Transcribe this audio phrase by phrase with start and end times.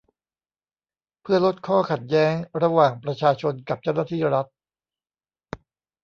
[1.21, 4.47] เพื่อลดข้อขัดแย้งระหว่างประชาชนกับเจ้าหน้าที่รัฐ